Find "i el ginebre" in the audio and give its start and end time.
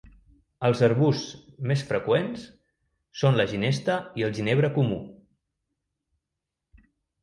4.23-4.75